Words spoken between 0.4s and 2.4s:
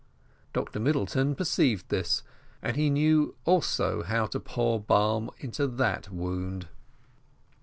Dr Middleton perceived this,